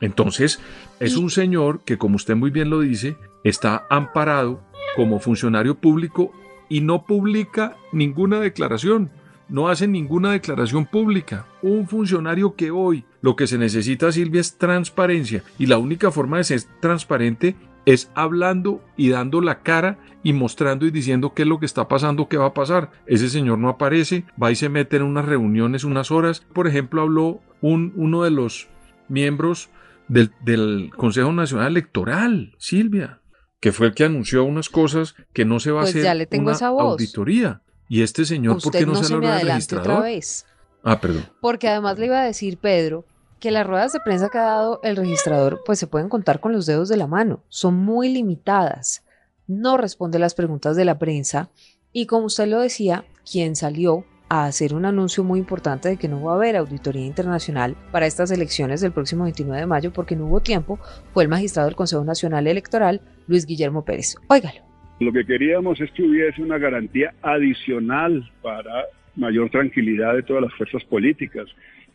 Entonces, 0.00 0.58
es 0.98 1.16
un 1.16 1.30
señor 1.30 1.84
que, 1.84 1.98
como 1.98 2.16
usted 2.16 2.34
muy 2.34 2.50
bien 2.50 2.68
lo 2.68 2.80
dice, 2.80 3.16
está 3.44 3.86
amparado 3.90 4.64
como 4.96 5.20
funcionario 5.20 5.76
público 5.76 6.32
y 6.68 6.80
no 6.80 7.06
publica 7.06 7.76
ninguna 7.92 8.40
declaración, 8.40 9.12
no 9.52 9.68
hace 9.68 9.87
ninguna 9.87 10.32
declaración 10.32 10.87
pública. 10.87 11.47
Un 11.61 11.87
funcionario 11.87 12.56
que 12.56 12.71
hoy 12.71 13.04
lo 13.21 13.37
que 13.37 13.47
se 13.47 13.59
necesita, 13.59 14.11
Silvia, 14.11 14.40
es 14.40 14.56
transparencia 14.56 15.44
y 15.59 15.66
la 15.66 15.78
única 15.78 16.11
forma 16.11 16.38
de 16.38 16.44
ser 16.44 16.62
transparente 16.80 17.54
es 17.85 18.11
hablando 18.14 18.82
y 18.97 19.11
dando 19.11 19.40
la 19.40 19.61
cara 19.61 19.99
y 20.23 20.32
mostrando 20.32 20.87
y 20.87 20.90
diciendo 20.90 21.35
qué 21.35 21.42
es 21.42 21.49
lo 21.49 21.61
que 21.61 21.66
está 21.66 21.87
pasando, 21.87 22.28
qué 22.28 22.38
va 22.38 22.47
a 22.47 22.54
pasar. 22.54 22.90
Ese 23.06 23.28
señor 23.28 23.59
no 23.59 23.68
aparece, 23.68 24.25
va 24.42 24.50
y 24.50 24.56
se 24.56 24.71
mete 24.71 24.97
en 24.97 25.02
unas 25.02 25.26
reuniones 25.26 25.85
unas 25.85 26.11
horas. 26.11 26.40
Por 26.52 26.66
ejemplo, 26.66 27.02
habló 27.02 27.40
un, 27.61 27.92
uno 27.94 28.23
de 28.23 28.30
los 28.30 28.68
miembros 29.09 29.68
del, 30.09 30.90
Consejo 30.97 31.30
Nacional 31.32 31.68
Electoral, 31.68 32.54
Silvia, 32.56 33.21
que 33.61 33.73
fue 33.73 33.88
el 33.88 33.94
que 33.94 34.04
anunció 34.04 34.44
unas 34.44 34.71
cosas 34.71 35.14
que 35.35 35.44
no 35.44 35.61
se 35.61 35.73
va 35.73 35.80
a 35.80 35.85
pues 35.85 35.97
hacer 35.97 36.40
una 36.40 36.56
auditoría. 36.56 37.62
Y 37.92 38.00
este 38.00 38.25
señor, 38.25 38.58
¿por 38.62 38.72
qué 38.72 38.87
no, 38.87 38.94
se, 38.94 39.12
lo 39.12 39.20
me 39.20 39.28
adelante 39.28 39.76
otra 39.76 40.00
vez. 40.00 40.46
Ah, 40.82 40.99
perdón. 40.99 41.26
Porque 41.42 41.68
además 41.68 41.99
le 41.99 42.06
iba 42.06 42.22
a 42.22 42.25
decir, 42.25 42.56
Pedro, 42.56 43.04
que 43.38 43.50
las 43.50 43.66
ruedas 43.66 43.92
de 43.92 44.00
prensa 44.00 44.30
que 44.30 44.38
ha 44.38 44.44
dado 44.44 44.80
el 44.82 44.96
registrador, 44.96 45.61
pues 45.66 45.78
se 45.78 45.87
pueden 45.87 46.08
contar 46.08 46.40
con 46.40 46.52
los 46.52 46.64
dedos 46.64 46.88
de 46.88 46.96
la 46.96 47.06
mano. 47.06 47.42
Son 47.50 47.75
muy 47.75 48.08
limitadas. 48.08 49.04
No 49.46 49.76
responde 49.76 50.18
las 50.18 50.32
preguntas 50.32 50.75
de 50.75 50.87
la 50.87 50.99
prensa. 50.99 51.50
Y 51.92 52.06
como 52.06 52.28
usted 52.28 52.46
lo 52.46 52.61
decía, 52.61 53.04
quien 53.30 53.56
salió 53.56 54.06
a 54.30 54.46
hacer 54.46 54.72
un 54.72 54.87
anuncio 54.87 55.22
muy 55.22 55.38
importante 55.38 55.90
de 55.90 55.99
que 55.99 56.08
no 56.08 56.22
va 56.22 56.32
a 56.32 56.37
haber 56.37 56.56
auditoría 56.56 57.04
internacional 57.04 57.76
para 57.92 58.06
estas 58.06 58.30
elecciones 58.30 58.80
del 58.80 58.92
próximo 58.92 59.25
29 59.25 59.61
de 59.61 59.66
mayo 59.66 59.92
porque 59.92 60.16
no 60.16 60.28
hubo 60.28 60.40
tiempo, 60.40 60.78
fue 61.12 61.25
el 61.25 61.28
magistrado 61.28 61.68
del 61.68 61.76
Consejo 61.76 62.04
Nacional 62.04 62.46
Electoral, 62.46 63.02
Luis 63.26 63.44
Guillermo 63.44 63.84
Pérez. 63.84 64.16
Óigalo. 64.28 64.71
Lo 65.02 65.12
que 65.12 65.25
queríamos 65.25 65.80
es 65.80 65.90
que 65.90 66.04
hubiese 66.04 66.40
una 66.40 66.59
garantía 66.59 67.12
adicional 67.23 68.30
para 68.40 68.85
mayor 69.16 69.50
tranquilidad 69.50 70.14
de 70.14 70.23
todas 70.23 70.44
las 70.44 70.54
fuerzas 70.54 70.85
políticas 70.85 71.47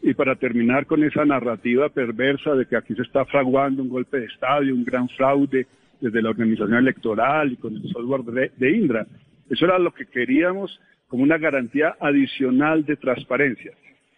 y 0.01 0.13
para 0.13 0.35
terminar 0.35 0.85
con 0.85 1.01
esa 1.05 1.23
narrativa 1.23 1.87
perversa 1.87 2.53
de 2.53 2.65
que 2.65 2.75
aquí 2.75 2.93
se 2.95 3.03
está 3.03 3.23
fraguando 3.23 3.81
un 3.81 3.87
golpe 3.87 4.19
de 4.19 4.25
Estado, 4.25 4.63
un 4.73 4.83
gran 4.83 5.07
fraude 5.07 5.67
desde 6.01 6.21
la 6.21 6.31
organización 6.31 6.73
electoral 6.79 7.53
y 7.53 7.55
con 7.55 7.77
el 7.77 7.89
software 7.93 8.51
de 8.57 8.71
Indra. 8.71 9.07
Eso 9.49 9.63
era 9.63 9.79
lo 9.79 9.93
que 9.93 10.05
queríamos 10.05 10.77
como 11.07 11.23
una 11.23 11.37
garantía 11.37 11.95
adicional 12.01 12.85
de 12.85 12.97
transparencia. 12.97 13.71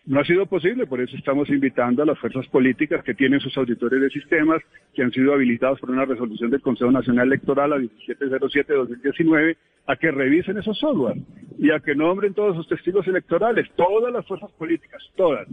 No 0.10 0.20
ha 0.20 0.26
sido 0.26 0.48
posible, 0.48 0.88
por 0.88 1.00
eso 1.02 1.16
estamos 1.16 1.50
invitando 1.50 2.02
a 2.02 2.06
las 2.08 2.18
fuerzas 2.18 2.48
políticas 2.48 3.04
que 3.04 3.14
tienen 3.14 3.40
sus 3.40 3.56
auditores 3.56 4.02
de 4.02 4.10
sistemas, 4.10 4.60
que 4.96 5.04
han 5.04 5.12
sido 5.12 5.36
habilitados 5.36 5.80
por 5.80 5.92
una 5.92 6.04
resolución 6.04 6.50
del 6.50 6.64
Consejo 6.64 6.90
Nacional 6.90 7.28
Electoral 7.28 7.74
a 7.74 7.78
1707-2019, 7.78 9.56
a 9.86 9.96
que 9.98 10.10
revisen 10.10 10.58
esos 10.58 10.80
software 10.80 11.22
y 11.60 11.70
a 11.70 11.80
que 11.80 11.94
nombren 11.94 12.34
todos 12.34 12.56
sus 12.56 12.68
testigos 12.68 13.08
electorales, 13.08 13.70
todas 13.76 14.12
las 14.12 14.26
fuerzas 14.26 14.50
políticas, 14.54 15.00
todas, 15.16 15.48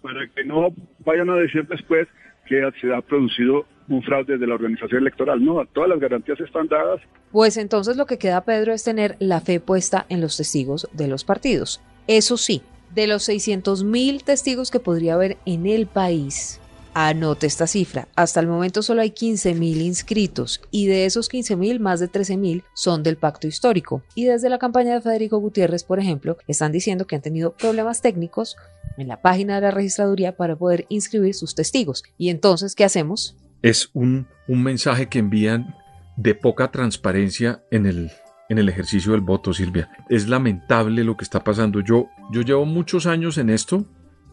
para 0.00 0.26
que 0.28 0.42
no 0.42 0.70
vayan 1.04 1.28
a 1.28 1.36
decir 1.36 1.66
después 1.66 2.08
que 2.46 2.66
se 2.80 2.94
ha 2.94 3.02
producido 3.02 3.66
un 3.88 4.02
fraude 4.02 4.38
de 4.38 4.46
la 4.46 4.54
organización 4.54 5.02
electoral. 5.02 5.44
No, 5.44 5.66
todas 5.66 5.90
las 5.90 6.00
garantías 6.00 6.40
están 6.40 6.66
dadas. 6.66 7.02
Pues 7.30 7.58
entonces 7.58 7.98
lo 7.98 8.06
que 8.06 8.16
queda, 8.16 8.46
Pedro, 8.46 8.72
es 8.72 8.84
tener 8.84 9.16
la 9.18 9.42
fe 9.42 9.60
puesta 9.60 10.06
en 10.08 10.22
los 10.22 10.38
testigos 10.38 10.88
de 10.94 11.08
los 11.08 11.24
partidos. 11.24 11.82
Eso 12.06 12.38
sí, 12.38 12.62
de 12.94 13.06
los 13.06 13.24
600 13.24 13.84
mil 13.84 14.24
testigos 14.24 14.70
que 14.70 14.80
podría 14.80 15.14
haber 15.14 15.36
en 15.44 15.66
el 15.66 15.86
país, 15.86 16.60
anote 16.94 17.46
esta 17.46 17.66
cifra, 17.66 18.08
hasta 18.16 18.40
el 18.40 18.48
momento 18.48 18.82
solo 18.82 19.02
hay 19.02 19.10
15 19.10 19.54
mil 19.54 19.80
inscritos 19.80 20.60
y 20.70 20.86
de 20.86 21.04
esos 21.04 21.28
15 21.28 21.56
mil, 21.56 21.80
más 21.80 22.00
de 22.00 22.08
13 22.08 22.36
mil 22.36 22.64
son 22.74 23.02
del 23.02 23.16
pacto 23.16 23.46
histórico. 23.46 24.02
Y 24.14 24.24
desde 24.24 24.48
la 24.48 24.58
campaña 24.58 24.94
de 24.94 25.00
Federico 25.00 25.38
Gutiérrez, 25.38 25.84
por 25.84 26.00
ejemplo, 26.00 26.38
están 26.48 26.72
diciendo 26.72 27.06
que 27.06 27.16
han 27.16 27.22
tenido 27.22 27.52
problemas 27.52 28.00
técnicos 28.00 28.56
en 28.96 29.08
la 29.08 29.22
página 29.22 29.56
de 29.56 29.60
la 29.60 29.70
registraduría 29.70 30.36
para 30.36 30.56
poder 30.56 30.86
inscribir 30.88 31.34
sus 31.34 31.54
testigos. 31.54 32.02
¿Y 32.16 32.30
entonces 32.30 32.74
qué 32.74 32.84
hacemos? 32.84 33.36
Es 33.62 33.90
un, 33.92 34.26
un 34.48 34.62
mensaje 34.62 35.08
que 35.08 35.20
envían 35.20 35.76
de 36.16 36.34
poca 36.34 36.72
transparencia 36.72 37.62
en 37.70 37.86
el, 37.86 38.10
en 38.48 38.58
el 38.58 38.68
ejercicio 38.68 39.12
del 39.12 39.20
voto, 39.20 39.52
Silvia. 39.52 39.90
Es 40.08 40.28
lamentable 40.28 41.04
lo 41.04 41.16
que 41.16 41.24
está 41.24 41.44
pasando. 41.44 41.80
Yo, 41.80 42.08
yo 42.32 42.42
llevo 42.42 42.64
muchos 42.64 43.06
años 43.06 43.38
en 43.38 43.50
esto, 43.50 43.84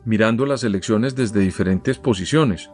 mirando 0.05 0.45
las 0.45 0.63
elecciones 0.63 1.15
desde 1.15 1.39
diferentes 1.39 1.97
posiciones, 1.97 2.69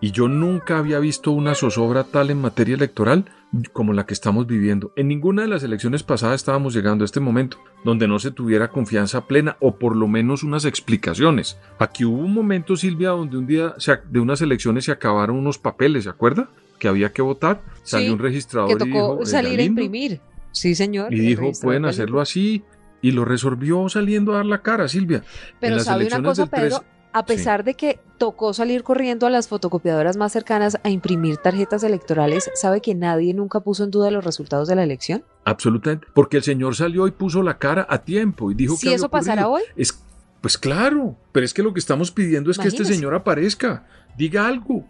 y 0.00 0.12
yo 0.12 0.28
nunca 0.28 0.78
había 0.78 0.98
visto 0.98 1.30
una 1.30 1.54
zozobra 1.54 2.04
tal 2.04 2.30
en 2.30 2.40
materia 2.40 2.74
electoral 2.74 3.26
como 3.72 3.92
la 3.92 4.06
que 4.06 4.14
estamos 4.14 4.46
viviendo. 4.46 4.92
En 4.96 5.08
ninguna 5.08 5.42
de 5.42 5.48
las 5.48 5.62
elecciones 5.62 6.02
pasadas 6.02 6.36
estábamos 6.36 6.72
llegando 6.72 7.04
a 7.04 7.06
este 7.06 7.20
momento 7.20 7.58
donde 7.84 8.08
no 8.08 8.18
se 8.18 8.30
tuviera 8.30 8.70
confianza 8.70 9.26
plena 9.26 9.56
o 9.60 9.76
por 9.76 9.96
lo 9.96 10.08
menos 10.08 10.42
unas 10.42 10.64
explicaciones. 10.64 11.58
Aquí 11.78 12.04
hubo 12.04 12.18
un 12.18 12.32
momento, 12.32 12.76
Silvia, 12.76 13.10
donde 13.10 13.36
un 13.36 13.46
día 13.46 13.74
de 14.08 14.20
unas 14.20 14.40
elecciones 14.40 14.84
se 14.84 14.92
acabaron 14.92 15.36
unos 15.36 15.58
papeles, 15.58 16.04
¿se 16.04 16.10
acuerda? 16.10 16.48
Que 16.78 16.88
había 16.88 17.12
que 17.12 17.22
votar. 17.22 17.60
Salió 17.82 18.12
un 18.12 18.20
registrador 18.20 18.70
que 18.70 18.76
tocó 18.76 19.26
salir 19.26 19.58
a 19.60 19.64
imprimir. 19.64 20.20
Sí, 20.52 20.74
señor. 20.74 21.12
Y 21.12 21.20
dijo, 21.20 21.50
pueden 21.62 21.84
hacerlo 21.84 22.20
así. 22.20 22.64
Y 23.02 23.12
lo 23.12 23.24
resolvió 23.24 23.88
saliendo 23.88 24.32
a 24.32 24.36
dar 24.36 24.46
la 24.46 24.62
cara, 24.62 24.86
Silvia. 24.86 25.24
Pero 25.58 25.80
sabe 25.80 26.06
una 26.06 26.22
cosa, 26.22 26.46
Pedro, 26.46 26.84
a 27.12 27.24
pesar 27.24 27.64
de 27.64 27.74
que 27.74 27.98
tocó 28.18 28.52
salir 28.52 28.82
corriendo 28.82 29.26
a 29.26 29.30
las 29.30 29.48
fotocopiadoras 29.48 30.16
más 30.16 30.32
cercanas 30.32 30.78
a 30.82 30.90
imprimir 30.90 31.38
tarjetas 31.38 31.82
electorales, 31.82 32.50
¿sabe 32.54 32.80
que 32.80 32.94
nadie 32.94 33.32
nunca 33.34 33.60
puso 33.60 33.84
en 33.84 33.90
duda 33.90 34.10
los 34.10 34.24
resultados 34.24 34.68
de 34.68 34.76
la 34.76 34.82
elección? 34.82 35.24
Absolutamente, 35.44 36.06
porque 36.14 36.36
el 36.36 36.42
señor 36.42 36.76
salió 36.76 37.06
y 37.06 37.10
puso 37.10 37.42
la 37.42 37.58
cara 37.58 37.86
a 37.88 38.02
tiempo 38.02 38.50
y 38.50 38.54
dijo 38.54 38.74
que... 38.74 38.88
Si 38.88 38.92
eso 38.92 39.08
pasara 39.08 39.48
hoy. 39.48 39.62
Es, 39.76 39.98
pues 40.40 40.58
claro, 40.58 41.16
pero 41.32 41.44
es 41.44 41.54
que 41.54 41.62
lo 41.62 41.72
que 41.72 41.80
estamos 41.80 42.10
pidiendo 42.10 42.50
es 42.50 42.58
que 42.58 42.68
este 42.68 42.84
señor 42.84 43.14
aparezca, 43.14 43.86
diga 44.16 44.46
algo. 44.46 44.84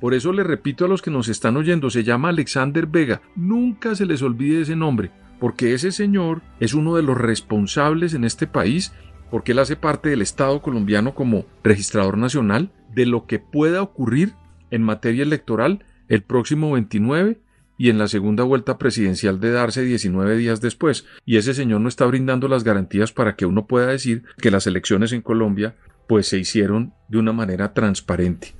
Por 0.00 0.14
eso 0.14 0.32
le 0.32 0.42
repito 0.42 0.84
a 0.84 0.88
los 0.88 1.02
que 1.02 1.10
nos 1.10 1.28
están 1.28 1.56
oyendo, 1.56 1.90
se 1.90 2.04
llama 2.04 2.30
Alexander 2.30 2.86
Vega. 2.86 3.20
Nunca 3.36 3.94
se 3.94 4.06
les 4.06 4.22
olvide 4.22 4.62
ese 4.62 4.76
nombre, 4.76 5.10
porque 5.38 5.74
ese 5.74 5.92
señor 5.92 6.42
es 6.58 6.74
uno 6.74 6.96
de 6.96 7.02
los 7.02 7.16
responsables 7.16 8.14
en 8.14 8.24
este 8.24 8.46
país 8.46 8.92
porque 9.30 9.52
él 9.52 9.60
hace 9.60 9.76
parte 9.76 10.10
del 10.10 10.22
Estado 10.22 10.60
colombiano 10.60 11.14
como 11.14 11.46
registrador 11.62 12.18
nacional 12.18 12.72
de 12.92 13.06
lo 13.06 13.26
que 13.26 13.38
pueda 13.38 13.82
ocurrir 13.82 14.34
en 14.70 14.82
materia 14.82 15.22
electoral 15.22 15.84
el 16.08 16.22
próximo 16.22 16.72
29 16.72 17.40
y 17.78 17.88
en 17.88 17.98
la 17.98 18.08
segunda 18.08 18.44
vuelta 18.44 18.76
presidencial 18.76 19.40
de 19.40 19.52
darse 19.52 19.82
19 19.82 20.36
días 20.36 20.60
después. 20.60 21.06
Y 21.24 21.36
ese 21.36 21.54
señor 21.54 21.80
no 21.80 21.88
está 21.88 22.04
brindando 22.04 22.48
las 22.48 22.64
garantías 22.64 23.12
para 23.12 23.36
que 23.36 23.46
uno 23.46 23.66
pueda 23.66 23.86
decir 23.86 24.24
que 24.38 24.50
las 24.50 24.66
elecciones 24.66 25.12
en 25.12 25.22
Colombia 25.22 25.76
pues 26.06 26.26
se 26.26 26.38
hicieron 26.38 26.92
de 27.08 27.18
una 27.18 27.32
manera 27.32 27.72
transparente. 27.72 28.54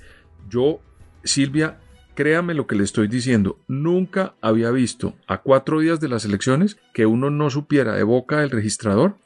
Yo, 0.48 0.80
Silvia, 1.24 1.78
créame 2.14 2.54
lo 2.54 2.66
que 2.66 2.76
le 2.76 2.84
estoy 2.84 3.08
diciendo, 3.08 3.58
nunca 3.68 4.34
había 4.40 4.70
visto 4.70 5.14
a 5.26 5.42
cuatro 5.42 5.80
días 5.80 6.00
de 6.00 6.08
las 6.08 6.24
elecciones 6.24 6.78
que 6.92 7.06
uno 7.06 7.30
no 7.30 7.50
supiera 7.50 7.94
de 7.94 8.02
boca 8.02 8.40
del 8.40 8.50
registrador 8.50 9.16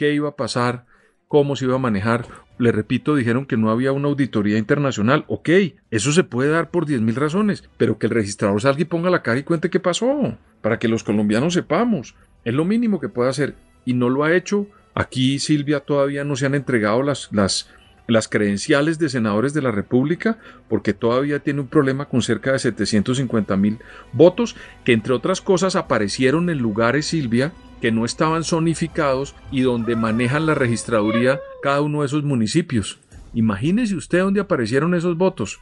qué 0.00 0.14
iba 0.14 0.30
a 0.30 0.36
pasar, 0.36 0.86
cómo 1.28 1.56
se 1.56 1.66
iba 1.66 1.74
a 1.74 1.78
manejar. 1.78 2.26
Le 2.56 2.72
repito, 2.72 3.14
dijeron 3.14 3.44
que 3.44 3.58
no 3.58 3.70
había 3.70 3.92
una 3.92 4.08
auditoría 4.08 4.56
internacional. 4.56 5.26
Ok, 5.28 5.50
eso 5.90 6.12
se 6.12 6.24
puede 6.24 6.48
dar 6.48 6.70
por 6.70 6.86
10.000 6.86 7.14
razones, 7.16 7.68
pero 7.76 7.98
que 7.98 8.06
el 8.06 8.12
registrador 8.12 8.62
salga 8.62 8.80
y 8.80 8.86
ponga 8.86 9.10
la 9.10 9.22
cara 9.22 9.40
y 9.40 9.42
cuente 9.42 9.68
qué 9.68 9.78
pasó, 9.78 10.38
para 10.62 10.78
que 10.78 10.88
los 10.88 11.04
colombianos 11.04 11.52
sepamos. 11.52 12.14
Es 12.46 12.54
lo 12.54 12.64
mínimo 12.64 12.98
que 12.98 13.10
puede 13.10 13.28
hacer 13.28 13.56
y 13.84 13.92
no 13.92 14.08
lo 14.08 14.24
ha 14.24 14.34
hecho. 14.34 14.68
Aquí, 14.94 15.38
Silvia, 15.38 15.80
todavía 15.80 16.24
no 16.24 16.34
se 16.34 16.46
han 16.46 16.54
entregado 16.54 17.02
las, 17.02 17.28
las, 17.30 17.68
las 18.10 18.28
credenciales 18.28 18.98
de 18.98 19.08
senadores 19.08 19.54
de 19.54 19.62
la 19.62 19.70
República, 19.70 20.38
porque 20.68 20.92
todavía 20.92 21.38
tiene 21.40 21.60
un 21.60 21.68
problema 21.68 22.06
con 22.06 22.22
cerca 22.22 22.52
de 22.52 22.58
750 22.58 23.56
mil 23.56 23.78
votos, 24.12 24.56
que 24.84 24.92
entre 24.92 25.14
otras 25.14 25.40
cosas 25.40 25.76
aparecieron 25.76 26.50
en 26.50 26.58
lugares, 26.58 27.06
Silvia, 27.06 27.52
que 27.80 27.92
no 27.92 28.04
estaban 28.04 28.44
zonificados 28.44 29.34
y 29.50 29.62
donde 29.62 29.96
manejan 29.96 30.46
la 30.46 30.54
registraduría 30.54 31.40
cada 31.62 31.80
uno 31.80 32.00
de 32.00 32.06
esos 32.06 32.24
municipios. 32.24 33.00
Imagínese 33.32 33.96
usted 33.96 34.20
dónde 34.20 34.40
aparecieron 34.40 34.94
esos 34.94 35.16
votos. 35.16 35.60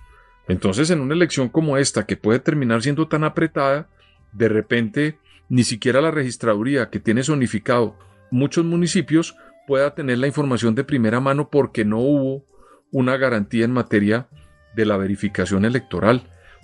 Entonces, 0.49 0.91
en 0.91 1.01
una 1.01 1.15
elección 1.15 1.49
como 1.49 1.77
esta, 1.77 2.07
que 2.07 2.17
puede 2.17 2.39
terminar 2.39 2.83
siendo 2.83 3.07
tan 3.07 3.23
apretada, 3.25 3.89
de 4.33 4.49
repente 4.49 5.19
ni 5.49 5.65
siquiera 5.65 6.01
la 6.01 6.11
registraduría 6.11 6.91
que 6.91 7.01
tiene 7.01 7.23
zonificado 7.23 7.97
muchos 8.31 8.65
municipios 8.65 9.37
pueda 9.69 9.95
tener 9.95 10.17
la 10.17 10.27
información 10.27 10.75
de 10.75 10.83
primera 10.83 11.21
mano 11.21 11.51
porque 11.51 11.85
no 11.85 11.99
hubo 11.99 12.47
una 12.91 13.19
garantía 13.19 13.67
en 13.67 13.71
materia 13.71 14.27
de 14.75 14.87
la 14.87 14.97
verificación 14.97 15.67
electoral. 15.67 16.23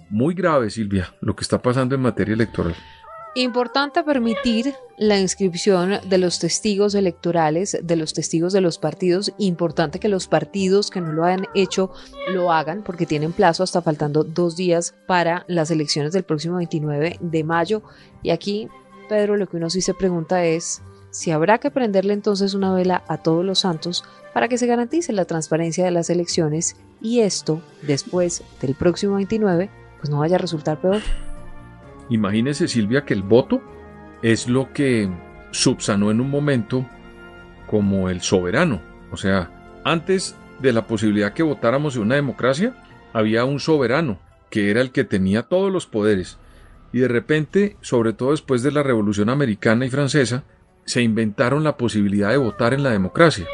Muy 0.09 0.33
grave, 0.33 0.71
Silvia, 0.71 1.15
lo 1.21 1.37
que 1.37 1.43
está 1.43 1.61
pasando 1.61 1.95
en 1.95 2.01
materia 2.01 2.33
electoral. 2.33 2.75
Importante 3.35 4.03
permitir 4.05 4.73
la 4.97 5.19
inscripción 5.19 5.99
de 6.09 6.19
los 6.19 6.39
testigos 6.39 6.95
electorales, 6.95 7.77
de 7.83 7.97
los 7.97 8.15
testigos 8.15 8.55
de 8.55 8.63
los 8.63 8.79
partidos. 8.79 9.35
Importante 9.37 9.99
que 10.01 10.09
los 10.09 10.27
partidos 10.27 10.89
que 10.89 11.03
no 11.03 11.13
lo 11.13 11.25
hayan 11.25 11.47
hecho 11.55 11.93
lo 12.33 12.53
hagan 12.53 12.83
porque 12.83 13.05
tienen 13.05 13.33
plazo 13.33 13.65
hasta 13.65 13.83
faltando 13.83 14.25
dos 14.25 14.57
días 14.57 14.95
para 15.07 15.45
las 15.47 15.71
elecciones 15.71 16.13
del 16.15 16.23
próximo 16.23 16.57
29 16.57 17.19
de 17.21 17.45
mayo. 17.45 17.83
Y 18.23 18.31
aquí, 18.31 18.69
Pedro, 19.11 19.37
lo 19.37 19.47
que 19.47 19.59
uno 19.59 19.69
sí 19.69 19.83
se 19.83 19.93
pregunta 19.93 20.45
es 20.45 20.81
si 21.15 21.31
habrá 21.31 21.59
que 21.59 21.71
prenderle 21.71 22.13
entonces 22.13 22.55
una 22.55 22.75
vela 22.75 23.05
a 23.07 23.19
todos 23.19 23.45
los 23.45 23.61
santos 23.61 24.05
para 24.33 24.49
que 24.49 24.59
se 24.59 24.67
garantice 24.67 25.13
la 25.13 25.27
transparencia 25.27 25.85
de 25.85 25.93
las 25.93 26.11
elecciones 26.11 26.75
y 27.01 27.21
esto, 27.21 27.63
después 27.83 28.43
del 28.61 28.75
próximo 28.75 29.15
29, 29.15 29.71
pues 30.01 30.11
no 30.11 30.19
vaya 30.19 30.35
a 30.35 30.41
resultar 30.41 30.81
peor. 30.81 31.01
Imagínese 32.09 32.67
Silvia 32.67 33.05
que 33.05 33.15
el 33.15 33.23
voto 33.23 33.63
es 34.23 34.49
lo 34.49 34.73
que 34.73 35.09
subsanó 35.53 36.11
en 36.11 36.21
un 36.21 36.31
momento 36.31 36.85
como 37.69 38.09
el 38.11 38.21
soberano. 38.21 38.83
O 39.13 39.17
sea, 39.17 39.81
antes 39.85 40.35
de 40.59 40.73
la 40.73 40.89
posibilidad 40.89 41.33
que 41.33 41.45
votáramos 41.45 41.95
en 41.95 42.03
una 42.03 42.17
democracia, 42.17 42.75
había 43.13 43.45
un 43.45 43.61
soberano 43.61 44.19
que 44.51 44.69
era 44.69 44.81
el 44.81 44.91
que 44.91 45.05
tenía 45.05 45.45
todos 45.45 45.71
los 45.71 45.87
poderes. 45.87 46.39
Y 46.93 46.99
de 46.99 47.09
repente, 47.09 47.77
sobre 47.83 48.15
todo 48.15 48.33
después 48.33 48.65
de 48.65 48.73
la 48.73 48.83
Revolución 48.83 49.29
Americana 49.29 49.87
y 49.87 49.91
Francesa, 49.91 50.43
se 50.85 51.03
inventaron 51.03 51.65
la 51.65 51.77
posibilidad 51.77 52.31
de 52.31 52.37
votar 52.37 52.75
en 52.75 52.83
la 52.83 52.91
democracia. 52.91 53.47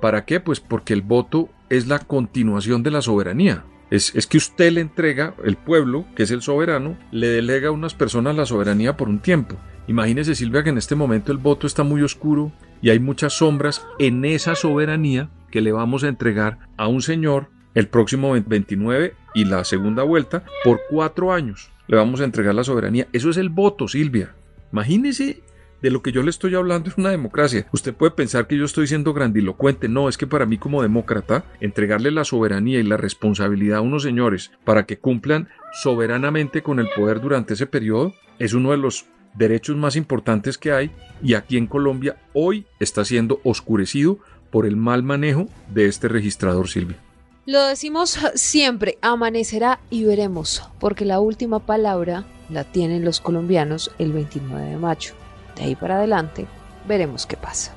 ¿Para 0.00 0.24
qué? 0.24 0.40
Pues 0.40 0.60
porque 0.60 0.92
el 0.92 1.02
voto 1.02 1.48
es 1.68 1.86
la 1.86 1.98
continuación 1.98 2.82
de 2.82 2.90
la 2.90 3.02
soberanía. 3.02 3.64
Es, 3.90 4.12
que 4.26 4.38
usted 4.38 4.72
le 4.72 4.80
entrega, 4.80 5.34
el 5.44 5.56
pueblo, 5.56 6.06
que 6.16 6.24
es 6.24 6.30
el 6.32 6.42
soberano, 6.42 6.98
le 7.12 7.28
delega 7.28 7.68
a 7.68 7.72
unas 7.72 7.94
personas 7.94 8.34
la 8.34 8.46
soberanía 8.46 8.96
por 8.96 9.08
un 9.08 9.20
tiempo. 9.20 9.56
Imagínese, 9.86 10.34
Silvia, 10.34 10.64
que 10.64 10.70
en 10.70 10.78
este 10.78 10.96
momento 10.96 11.30
el 11.30 11.38
voto 11.38 11.66
está 11.66 11.84
muy 11.84 12.02
oscuro 12.02 12.52
y 12.82 12.90
hay 12.90 12.98
muchas 12.98 13.34
sombras 13.34 13.86
en 14.00 14.24
esa 14.24 14.56
soberanía 14.56 15.30
que 15.52 15.60
le 15.60 15.70
vamos 15.70 16.02
a 16.02 16.08
entregar 16.08 16.58
a 16.76 16.88
un 16.88 17.00
señor 17.00 17.50
el 17.74 17.86
próximo 17.86 18.32
29 18.32 19.14
y 19.34 19.44
la 19.44 19.64
segunda 19.64 20.02
vuelta 20.02 20.44
por 20.64 20.80
cuatro 20.90 21.32
años. 21.32 21.70
Le 21.86 21.96
vamos 21.96 22.20
a 22.20 22.24
entregar 22.24 22.54
la 22.54 22.64
soberanía. 22.64 23.06
Eso 23.12 23.30
es 23.30 23.36
el 23.36 23.50
voto, 23.50 23.86
Silvia. 23.86 24.34
Imagínese 24.72 25.42
de 25.82 25.90
lo 25.90 26.02
que 26.02 26.12
yo 26.12 26.22
le 26.22 26.30
estoy 26.30 26.54
hablando 26.54 26.90
es 26.90 26.98
una 26.98 27.10
democracia. 27.10 27.66
Usted 27.72 27.94
puede 27.94 28.12
pensar 28.12 28.46
que 28.46 28.56
yo 28.56 28.64
estoy 28.64 28.86
siendo 28.86 29.12
grandilocuente. 29.12 29.88
No, 29.88 30.08
es 30.08 30.16
que 30.16 30.26
para 30.26 30.46
mí 30.46 30.58
como 30.58 30.82
demócrata, 30.82 31.44
entregarle 31.60 32.10
la 32.10 32.24
soberanía 32.24 32.80
y 32.80 32.84
la 32.84 32.96
responsabilidad 32.96 33.78
a 33.78 33.82
unos 33.82 34.02
señores 34.02 34.52
para 34.64 34.86
que 34.86 34.98
cumplan 34.98 35.48
soberanamente 35.82 36.62
con 36.62 36.78
el 36.78 36.88
poder 36.96 37.20
durante 37.20 37.54
ese 37.54 37.66
periodo 37.66 38.14
es 38.38 38.54
uno 38.54 38.70
de 38.70 38.78
los 38.78 39.06
derechos 39.34 39.76
más 39.76 39.96
importantes 39.96 40.58
que 40.58 40.72
hay 40.72 40.90
y 41.22 41.34
aquí 41.34 41.56
en 41.56 41.66
Colombia 41.66 42.16
hoy 42.32 42.66
está 42.80 43.04
siendo 43.04 43.40
oscurecido 43.44 44.18
por 44.50 44.66
el 44.66 44.76
mal 44.76 45.02
manejo 45.02 45.48
de 45.72 45.86
este 45.86 46.08
registrador 46.08 46.68
Silvia. 46.68 46.96
Lo 47.44 47.64
decimos 47.66 48.18
siempre, 48.34 48.98
amanecerá 49.02 49.78
y 49.90 50.04
veremos, 50.04 50.68
porque 50.80 51.04
la 51.04 51.20
última 51.20 51.60
palabra 51.60 52.24
la 52.50 52.64
tienen 52.64 53.04
los 53.04 53.20
colombianos 53.20 53.92
el 53.98 54.12
29 54.12 54.70
de 54.70 54.76
mayo. 54.76 55.12
De 55.56 55.64
ahí 55.64 55.74
para 55.74 55.96
adelante 55.96 56.46
veremos 56.86 57.26
qué 57.26 57.36
pasa. 57.36 57.72